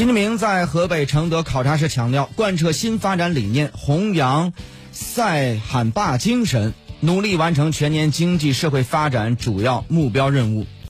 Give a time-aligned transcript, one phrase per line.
[0.00, 4.54] 习近平在河北承德考察时强调贯彻新发展理念弘扬
[4.92, 10.64] 塞罕坝精神努力完成全年经济社会发展主要目标任务。